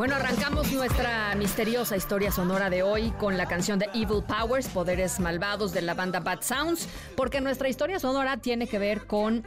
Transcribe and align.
Bueno, 0.00 0.14
arrancamos 0.14 0.72
nuestra 0.72 1.34
misteriosa 1.34 1.94
historia 1.94 2.32
sonora 2.32 2.70
de 2.70 2.82
hoy 2.82 3.10
con 3.18 3.36
la 3.36 3.44
canción 3.44 3.78
de 3.78 3.84
Evil 3.92 4.24
Powers, 4.26 4.66
Poderes 4.68 5.20
Malvados 5.20 5.74
de 5.74 5.82
la 5.82 5.92
banda 5.92 6.20
Bad 6.20 6.40
Sounds, 6.40 6.88
porque 7.18 7.42
nuestra 7.42 7.68
historia 7.68 8.00
sonora 8.00 8.38
tiene 8.38 8.66
que 8.66 8.78
ver 8.78 9.06
con 9.06 9.44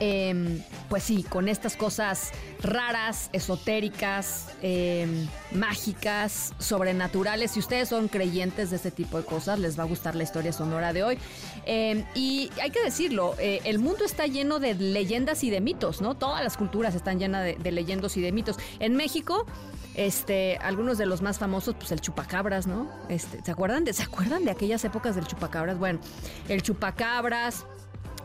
Em, 0.00 0.60
pues 0.88 1.04
sí, 1.04 1.22
con 1.22 1.48
estas 1.48 1.76
cosas 1.76 2.32
raras, 2.60 3.30
esotéricas, 3.32 4.48
em, 4.60 5.28
mágicas, 5.52 6.52
sobrenaturales. 6.58 7.52
Si 7.52 7.60
ustedes 7.60 7.88
son 7.88 8.08
creyentes 8.08 8.70
de 8.70 8.76
este 8.76 8.90
tipo 8.90 9.18
de 9.18 9.24
cosas, 9.24 9.58
les 9.58 9.78
va 9.78 9.84
a 9.84 9.86
gustar 9.86 10.16
la 10.16 10.24
historia 10.24 10.52
sonora 10.52 10.92
de 10.92 11.04
hoy. 11.04 11.18
Em, 11.66 12.04
y 12.14 12.50
hay 12.60 12.70
que 12.70 12.82
decirlo, 12.82 13.34
eh, 13.38 13.60
el 13.64 13.78
mundo 13.78 14.04
está 14.04 14.26
lleno 14.26 14.58
de 14.58 14.74
leyendas 14.74 15.44
y 15.44 15.50
de 15.50 15.60
mitos, 15.60 16.00
¿no? 16.00 16.16
Todas 16.16 16.42
las 16.42 16.56
culturas 16.56 16.94
están 16.94 17.18
llenas 17.18 17.44
de, 17.44 17.72
leyendas 17.72 18.16
y 18.16 18.20
de 18.20 18.32
mitos. 18.32 18.56
En 18.80 18.96
México, 18.96 19.46
este, 19.94 20.58
algunos 20.58 20.98
de 20.98 21.06
los 21.06 21.22
más 21.22 21.38
famosos, 21.38 21.76
pues 21.76 21.92
el 21.92 22.00
chupacabras, 22.00 22.66
¿no? 22.66 22.90
Este, 23.08 23.42
¿se 23.44 23.50
acuerdan 23.50 23.84
de, 23.84 23.92
¿se 23.92 24.02
acuerdan 24.02 24.44
de 24.44 24.50
aquellas 24.50 24.84
épocas 24.84 25.14
del 25.14 25.26
chupacabras? 25.26 25.78
Bueno, 25.78 26.00
el 26.48 26.62
chupacabras 26.62 27.64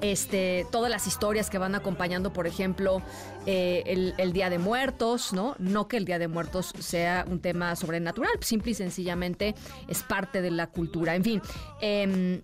este, 0.00 0.66
todas 0.70 0.90
las 0.90 1.06
historias 1.06 1.50
que 1.50 1.58
van 1.58 1.74
acompañando, 1.74 2.32
por 2.32 2.46
ejemplo, 2.46 3.02
eh, 3.46 4.12
el, 4.18 4.32
Día 4.32 4.50
de 4.50 4.58
Muertos, 4.58 5.32
¿no? 5.32 5.54
No 5.58 5.88
que 5.88 5.96
el 5.96 6.04
Día 6.04 6.18
de 6.18 6.28
Muertos 6.28 6.72
sea 6.78 7.24
un 7.28 7.40
tema 7.40 7.76
sobrenatural, 7.76 8.32
simple 8.40 8.72
y 8.72 8.74
sencillamente 8.74 9.54
es 9.88 10.02
parte 10.02 10.42
de 10.42 10.50
la 10.50 10.66
cultura. 10.66 11.14
En 11.14 11.24
fin, 11.24 11.42
em, 11.80 12.42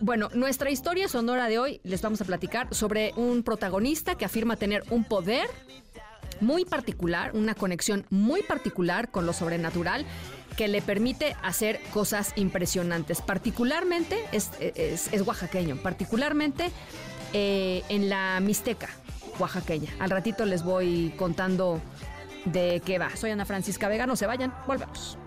bueno, 0.00 0.28
nuestra 0.34 0.70
historia 0.70 1.08
sonora 1.08 1.48
de 1.48 1.58
hoy 1.58 1.80
les 1.82 2.02
vamos 2.02 2.20
a 2.20 2.24
platicar 2.24 2.72
sobre 2.74 3.12
un 3.16 3.42
protagonista 3.42 4.16
que 4.16 4.24
afirma 4.24 4.56
tener 4.56 4.84
un 4.90 5.04
poder 5.04 5.48
muy 6.40 6.64
particular, 6.64 7.30
una 7.34 7.54
conexión 7.54 8.04
muy 8.10 8.42
particular 8.42 9.10
con 9.10 9.26
lo 9.26 9.32
sobrenatural 9.32 10.04
que 10.56 10.68
le 10.68 10.82
permite 10.82 11.36
hacer 11.42 11.80
cosas 11.92 12.32
impresionantes. 12.36 13.20
Particularmente 13.22 14.16
es, 14.32 14.50
oaxaqueño, 15.24 15.76
particularmente 15.76 16.70
eh, 17.32 17.82
en 17.88 18.08
la 18.08 18.40
Mixteca 18.40 18.88
oaxaqueña. 19.38 19.90
Al 19.98 20.10
ratito 20.10 20.44
les 20.44 20.62
voy 20.62 21.12
contando 21.16 21.80
de 22.44 22.80
qué 22.84 22.98
va. 22.98 23.14
Soy 23.16 23.30
Ana 23.30 23.44
Francisca 23.44 23.88
Vega, 23.88 24.06
no 24.06 24.16
se 24.16 24.26
vayan, 24.26 24.54
volvemos. 24.66 25.18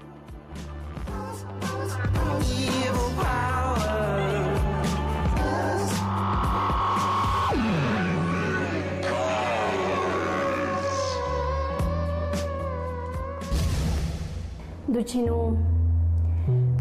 chinu. 15.03 15.58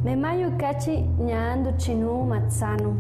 Memayo 0.05 0.51
kachi 0.59 1.05
ñaandu 1.21 1.73
chinu 1.77 2.25
matsanu. 2.25 2.97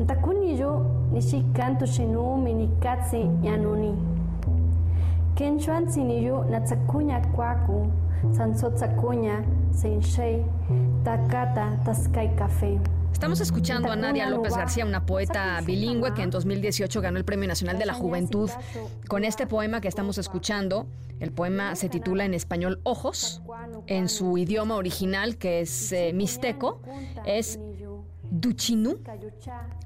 Ntakuni 0.00 0.60
yo 0.60 0.86
nishikantu 1.12 1.86
chinu 1.86 2.36
minikatsi 2.36 3.24
ñanuni. 3.42 3.94
Kenchuan 5.34 5.88
siniyu 5.88 6.44
natsakuña 6.50 7.20
kwaku, 7.34 7.86
sansotsakuña, 8.30 9.42
senshei, 9.70 10.44
takata, 11.04 11.76
taskai 11.84 12.28
café. 12.36 12.78
Estamos 13.12 13.40
escuchando 13.40 13.90
a 13.90 13.96
Nadia 13.96 14.28
López 14.28 14.56
García, 14.56 14.84
una 14.86 15.04
poeta 15.04 15.60
bilingüe 15.64 16.14
que 16.14 16.22
en 16.22 16.30
2018 16.30 17.00
ganó 17.00 17.18
el 17.18 17.24
Premio 17.24 17.48
Nacional 17.48 17.78
de 17.78 17.86
la 17.86 17.94
Juventud. 17.94 18.50
con 19.08 19.24
este 19.24 19.46
poema 19.46 19.80
que 19.80 19.88
estamos 19.88 20.18
escuchando. 20.18 20.86
El 21.18 21.32
poema 21.32 21.76
se 21.76 21.88
titula 21.88 22.24
en 22.24 22.32
español 22.32 22.80
Ojos, 22.82 23.42
en 23.86 24.08
su 24.08 24.38
idioma 24.38 24.76
original 24.76 25.36
que 25.36 25.60
es 25.60 25.92
eh, 25.92 26.12
mixteco, 26.14 26.80
es 27.26 27.58
Duchinu. 28.40 29.00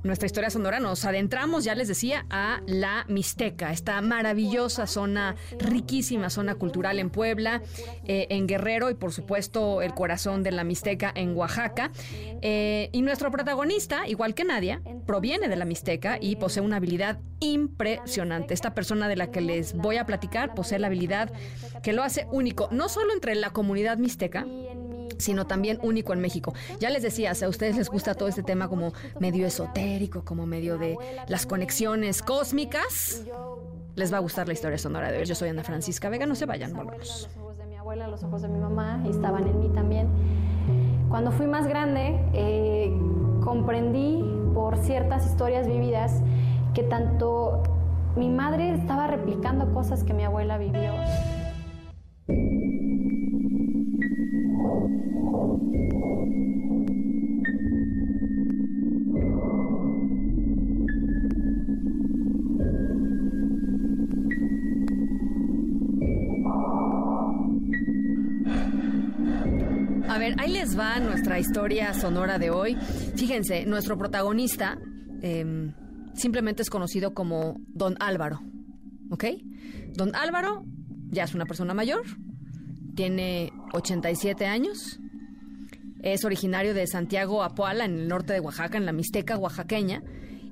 Nuestra 0.02 0.26
historia 0.26 0.50
sonora 0.50 0.80
nos 0.80 1.04
adentramos, 1.04 1.64
ya 1.64 1.74
les 1.74 1.88
decía, 1.88 2.26
a 2.30 2.60
la 2.66 3.04
Mixteca, 3.08 3.72
esta 3.72 4.00
maravillosa 4.00 4.86
zona, 4.86 5.34
riquísima 5.58 6.30
zona 6.30 6.54
cultural 6.54 6.98
en 6.98 7.10
Puebla, 7.10 7.62
eh, 8.04 8.26
en 8.30 8.46
Guerrero 8.46 8.90
y 8.90 8.94
por 8.94 9.12
supuesto 9.12 9.82
el 9.82 9.94
corazón 9.94 10.42
de 10.42 10.52
la 10.52 10.64
Mixteca 10.64 11.12
en 11.14 11.36
Oaxaca. 11.36 11.90
Eh, 12.42 12.90
y 12.92 13.02
nuestro 13.02 13.30
protagonista, 13.30 14.06
igual 14.06 14.34
que 14.34 14.44
Nadia, 14.44 14.82
proviene 15.06 15.48
de 15.48 15.56
la 15.56 15.64
Mixteca 15.64 16.18
y 16.20 16.36
posee 16.36 16.62
una 16.62 16.76
habilidad 16.76 17.18
impresionante. 17.40 18.54
Esta 18.54 18.74
persona 18.74 19.08
de 19.08 19.16
la 19.16 19.30
que 19.30 19.40
les 19.40 19.74
voy 19.74 19.96
a 19.96 20.06
platicar 20.06 20.54
posee 20.54 20.78
la 20.78 20.86
habilidad 20.86 21.32
que 21.82 21.92
lo 21.92 22.02
hace 22.02 22.26
único, 22.30 22.68
no 22.70 22.88
solo 22.88 23.12
entre 23.12 23.34
la 23.34 23.50
comunidad 23.50 23.98
Mixteca, 23.98 24.46
sino 25.18 25.46
también 25.46 25.78
único 25.82 26.12
en 26.12 26.20
México. 26.20 26.54
Ya 26.80 26.90
les 26.90 27.02
decía, 27.02 27.34
si 27.34 27.44
a 27.44 27.48
ustedes 27.48 27.76
les 27.76 27.88
gusta 27.88 28.14
todo 28.14 28.28
este 28.28 28.42
tema 28.42 28.68
como 28.68 28.92
medio 29.20 29.46
esotérico, 29.46 30.24
como 30.24 30.46
medio 30.46 30.78
de 30.78 30.96
las 31.28 31.46
conexiones 31.46 32.22
cósmicas, 32.22 33.22
les 33.94 34.12
va 34.12 34.18
a 34.18 34.20
gustar 34.20 34.46
la 34.46 34.54
historia 34.54 34.78
sonora 34.78 35.10
de 35.10 35.18
hoy. 35.18 35.24
Yo 35.24 35.34
soy 35.34 35.48
Ana 35.48 35.62
Francisca 35.62 36.08
Vega, 36.08 36.26
no 36.26 36.34
se 36.34 36.46
vayan, 36.46 36.72
volvemos. 36.74 37.28
Los 37.28 37.36
ojos 37.36 37.58
de 37.58 37.66
mi 37.66 37.76
abuela, 37.76 38.08
los 38.08 38.22
ojos 38.24 38.42
de 38.42 38.48
mi 38.48 38.58
mamá 38.58 39.02
estaban 39.08 39.46
en 39.46 39.58
mí 39.60 39.68
también. 39.70 40.08
Cuando 41.08 41.30
fui 41.30 41.46
más 41.46 41.66
grande, 41.66 42.18
eh, 42.32 42.92
comprendí 43.44 44.24
por 44.52 44.76
ciertas 44.78 45.26
historias 45.26 45.66
vividas 45.66 46.22
que 46.74 46.82
tanto 46.82 47.62
mi 48.16 48.28
madre 48.28 48.74
estaba 48.74 49.06
replicando 49.06 49.72
cosas 49.72 50.02
que 50.04 50.14
mi 50.14 50.24
abuela 50.24 50.58
vivió. 50.58 50.92
A 70.14 70.18
ver, 70.18 70.36
ahí 70.38 70.52
les 70.52 70.78
va 70.78 71.00
nuestra 71.00 71.40
historia 71.40 71.92
sonora 71.92 72.38
de 72.38 72.50
hoy. 72.50 72.76
Fíjense, 73.16 73.66
nuestro 73.66 73.98
protagonista 73.98 74.78
em, 75.22 75.74
simplemente 76.14 76.62
es 76.62 76.70
conocido 76.70 77.14
como 77.14 77.56
Don 77.66 77.96
Álvaro. 77.98 78.40
¿Ok? 79.10 79.24
Don 79.96 80.14
Álvaro 80.14 80.62
ya 81.10 81.24
es 81.24 81.34
una 81.34 81.46
persona 81.46 81.74
mayor, 81.74 82.04
tiene 82.94 83.50
87 83.72 84.46
años. 84.46 85.00
Es 86.00 86.24
originario 86.24 86.74
de 86.74 86.86
Santiago 86.86 87.42
Apuala, 87.42 87.84
en 87.84 87.98
el 87.98 88.06
norte 88.06 88.34
de 88.34 88.40
Oaxaca, 88.40 88.78
en 88.78 88.86
la 88.86 88.92
Mixteca 88.92 89.36
oaxaqueña. 89.36 90.04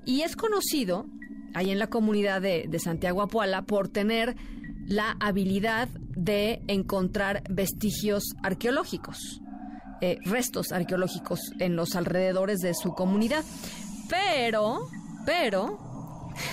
Y 0.04 0.22
es 0.22 0.34
conocido 0.34 1.06
ahí 1.54 1.70
en 1.70 1.78
la 1.78 1.86
comunidad 1.86 2.42
de, 2.42 2.68
Santiago 2.80 3.22
Apuala 3.22 3.62
por 3.62 3.88
tener 3.88 4.34
la 4.86 5.16
habilidad 5.20 5.88
de 6.16 6.62
encontrar 6.66 7.44
vestigios 7.48 8.24
arqueológicos, 8.42 9.40
eh, 10.02 10.18
restos 10.24 10.72
arqueológicos 10.72 11.52
en 11.60 11.76
los 11.76 11.94
alrededores 11.94 12.58
de 12.58 12.74
su 12.74 12.92
comunidad. 12.92 13.44
Pero, 14.08 14.88
pero, 15.24 15.78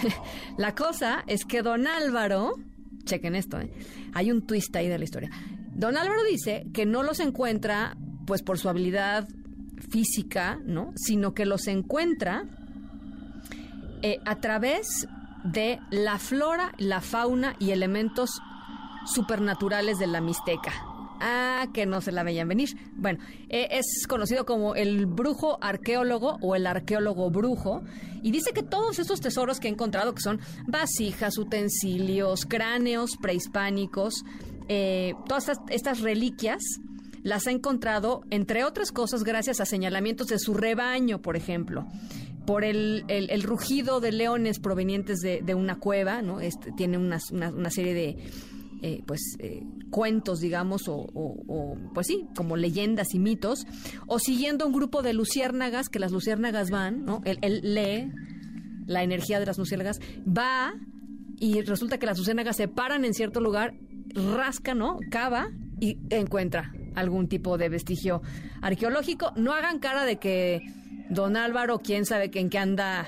la 0.58 0.76
cosa 0.76 1.24
es 1.26 1.46
que 1.46 1.64
don 1.64 1.88
Álvaro, 1.88 2.54
chequen 3.06 3.34
esto, 3.34 3.60
¿eh? 3.60 3.74
hay 4.14 4.32
un 4.32 4.46
twist 4.46 4.76
ahí 4.76 4.88
de 4.88 5.00
la 5.00 5.04
historia. 5.04 5.32
Don 5.72 5.98
Álvaro 5.98 6.22
dice 6.30 6.68
que 6.76 6.86
no 6.86 7.02
los 7.02 7.20
encuentra 7.20 7.98
pues 8.28 8.44
por 8.44 8.60
su 8.60 8.70
habilidad 8.70 9.28
física, 9.90 10.60
¿no? 10.64 10.94
Sino 10.96 11.34
que 11.34 11.48
los 11.48 11.66
encuentra 11.66 12.44
eh, 14.04 14.20
a 14.26 14.36
través 14.36 15.08
de 15.44 15.80
la 15.90 16.20
flora, 16.20 16.74
la 16.78 17.02
fauna 17.02 17.56
y 17.58 17.72
elementos 17.72 18.30
supernaturales 19.08 19.98
de 19.98 20.06
la 20.06 20.22
Mixteca. 20.22 20.89
Ah, 21.22 21.68
que 21.74 21.86
no 21.86 22.02
se 22.02 22.12
la 22.12 22.24
veían 22.24 22.48
venir. 22.48 22.70
Bueno, 22.96 23.20
eh, 23.50 23.68
es 23.72 24.06
conocido 24.08 24.46
como 24.46 24.76
el 24.76 25.06
brujo 25.06 25.58
arqueólogo 25.62 26.38
o 26.42 26.56
el 26.56 26.66
arqueólogo 26.66 27.30
brujo. 27.30 27.84
Y 28.22 28.32
dice 28.32 28.52
que 28.54 28.64
todos 28.64 29.00
estos 29.00 29.20
tesoros 29.20 29.60
que 29.60 29.68
ha 29.68 29.72
encontrado, 29.72 30.14
que 30.14 30.22
son 30.22 30.40
vasijas, 30.68 31.38
utensilios, 31.38 32.46
cráneos 32.46 33.18
prehispánicos, 33.22 34.24
eh, 34.68 35.14
todas 35.28 35.52
estas 35.70 36.00
reliquias, 36.02 36.62
las 37.24 37.48
ha 37.48 37.52
encontrado, 37.52 38.24
entre 38.30 38.64
otras 38.64 38.92
cosas, 38.92 39.24
gracias 39.24 39.60
a 39.60 39.66
señalamientos 39.66 40.28
de 40.28 40.40
su 40.40 40.54
rebaño, 40.54 41.22
por 41.22 41.36
ejemplo 41.36 41.86
por 42.50 42.64
el, 42.64 43.04
el, 43.10 43.44
rugido 43.44 44.00
de 44.00 44.12
leones 44.12 44.58
provenientes 44.58 45.20
de, 45.20 45.42
de 45.44 45.54
una 45.54 45.78
cueva, 45.78 46.24
¿no? 46.24 46.40
Este, 46.40 46.72
tiene 46.72 46.98
una, 46.98 47.20
serie 47.70 47.94
de 47.94 48.18
eh, 48.82 49.04
pues 49.06 49.36
eh, 49.40 49.64
cuentos, 49.90 50.40
digamos, 50.40 50.88
o, 50.88 51.08
o, 51.14 51.78
pues 51.94 52.08
sí, 52.08 52.28
como 52.36 52.56
leyendas 52.56 53.14
y 53.14 53.20
mitos, 53.20 53.66
o 54.08 54.20
siguiendo 54.20 54.66
un 54.66 54.74
grupo 54.74 55.02
de 55.02 55.14
luciérnagas, 55.14 55.90
que 55.90 56.00
las 56.00 56.12
luciérnagas 56.12 56.70
van, 56.70 57.06
¿no? 57.06 57.22
Él, 57.26 57.40
lee 57.64 58.12
la 58.86 59.04
energía 59.04 59.40
de 59.40 59.46
las 59.46 59.58
luciérnagas, 59.58 60.00
va 60.26 60.74
y 61.38 61.62
resulta 61.62 61.98
que 61.98 62.06
las 62.06 62.18
luciérnagas 62.18 62.56
se 62.56 62.68
paran 62.68 63.06
en 63.06 63.14
cierto 63.14 63.42
lugar, 63.42 63.74
rasca, 64.14 64.74
¿no? 64.74 64.98
Cava 65.12 65.50
y 65.80 65.98
encuentra 66.10 66.74
algún 66.96 67.28
tipo 67.28 67.58
de 67.58 67.70
vestigio 67.70 68.22
arqueológico. 68.62 69.34
No 69.36 69.54
hagan 69.54 69.80
cara 69.80 70.06
de 70.06 70.18
que 70.18 70.62
Don 71.10 71.38
Álvaro, 71.38 71.80
quién 71.80 72.06
sabe 72.06 72.32
en 72.34 72.50
qué 72.50 72.60
anda. 72.60 73.08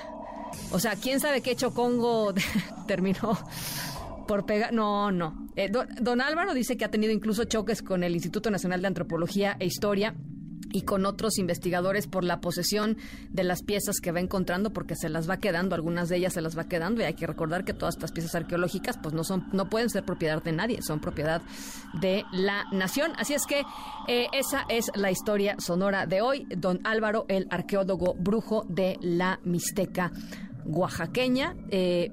O 0.70 0.78
sea, 0.78 0.96
quién 0.96 1.18
sabe 1.18 1.40
qué 1.40 1.56
chocongo 1.56 2.34
terminó 2.86 3.38
por 4.26 4.46
pegar. 4.46 4.72
No, 4.72 5.10
no. 5.10 5.48
Eh, 5.56 5.70
don 5.70 6.20
Álvaro 6.20 6.54
dice 6.54 6.76
que 6.76 6.84
ha 6.84 6.90
tenido 6.90 7.12
incluso 7.12 7.44
choques 7.44 7.82
con 7.82 8.02
el 8.04 8.14
Instituto 8.14 8.50
Nacional 8.50 8.80
de 8.80 8.88
Antropología 8.88 9.56
e 9.58 9.66
Historia 9.66 10.14
y 10.72 10.82
con 10.82 11.06
otros 11.06 11.38
investigadores 11.38 12.06
por 12.06 12.24
la 12.24 12.40
posesión 12.40 12.96
de 13.30 13.44
las 13.44 13.62
piezas 13.62 14.00
que 14.00 14.10
va 14.10 14.20
encontrando 14.20 14.72
porque 14.72 14.96
se 14.96 15.08
las 15.08 15.28
va 15.28 15.36
quedando, 15.36 15.74
algunas 15.74 16.08
de 16.08 16.16
ellas 16.16 16.32
se 16.32 16.40
las 16.40 16.56
va 16.56 16.64
quedando 16.64 17.00
y 17.02 17.04
hay 17.04 17.14
que 17.14 17.26
recordar 17.26 17.64
que 17.64 17.74
todas 17.74 17.94
estas 17.94 18.12
piezas 18.12 18.34
arqueológicas 18.34 18.98
pues 18.98 19.14
no 19.14 19.24
son 19.24 19.46
no 19.52 19.68
pueden 19.68 19.90
ser 19.90 20.04
propiedad 20.04 20.42
de 20.42 20.52
nadie, 20.52 20.82
son 20.82 21.00
propiedad 21.00 21.42
de 22.00 22.24
la 22.32 22.64
nación. 22.72 23.12
Así 23.18 23.34
es 23.34 23.46
que 23.46 23.62
eh, 24.08 24.26
esa 24.32 24.64
es 24.68 24.90
la 24.94 25.10
historia 25.10 25.56
sonora 25.58 26.06
de 26.06 26.22
hoy, 26.22 26.46
don 26.56 26.80
Álvaro 26.84 27.26
el 27.28 27.46
arqueólogo 27.50 28.14
brujo 28.14 28.64
de 28.68 28.96
la 29.00 29.40
Mixteca 29.44 30.10
oaxaqueña. 30.64 31.54
Eh, 31.70 32.10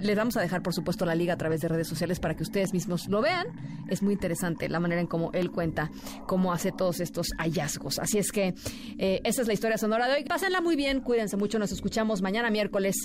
les 0.00 0.16
vamos 0.16 0.36
a 0.36 0.40
dejar, 0.40 0.62
por 0.62 0.74
supuesto, 0.74 1.04
la 1.04 1.14
liga 1.14 1.34
a 1.34 1.36
través 1.36 1.60
de 1.60 1.68
redes 1.68 1.88
sociales 1.88 2.20
para 2.20 2.34
que 2.34 2.42
ustedes 2.42 2.72
mismos 2.72 3.08
lo 3.08 3.20
vean. 3.20 3.46
Es 3.88 4.02
muy 4.02 4.12
interesante 4.12 4.68
la 4.68 4.80
manera 4.80 5.00
en 5.00 5.06
cómo 5.06 5.30
él 5.32 5.50
cuenta 5.50 5.90
cómo 6.26 6.52
hace 6.52 6.72
todos 6.72 7.00
estos 7.00 7.28
hallazgos. 7.38 7.98
Así 7.98 8.18
es 8.18 8.32
que 8.32 8.54
eh, 8.98 9.20
esa 9.24 9.42
es 9.42 9.48
la 9.48 9.54
historia 9.54 9.78
sonora 9.78 10.08
de 10.08 10.14
hoy. 10.14 10.24
Pásenla 10.24 10.60
muy 10.60 10.76
bien, 10.76 11.00
cuídense 11.00 11.36
mucho. 11.36 11.58
Nos 11.58 11.72
escuchamos 11.72 12.22
mañana 12.22 12.50
miércoles, 12.50 12.96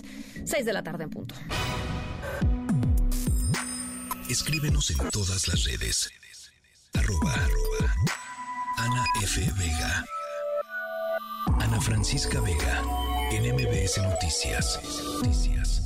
6 0.45 0.65
de 0.65 0.73
la 0.73 0.83
tarde 0.83 1.03
en 1.05 1.09
punto. 1.09 1.35
Escríbenos 4.29 4.89
en 4.91 4.97
todas 5.09 5.47
las 5.47 5.63
redes. 5.65 6.09
Arroba, 6.93 7.35
Ana 8.77 9.05
F. 9.21 9.41
Vega. 9.57 10.05
Ana 11.59 11.79
Francisca 11.81 12.39
Vega. 12.41 12.81
En 13.31 13.43
Noticias. 13.47 14.79
Noticias. 15.23 15.82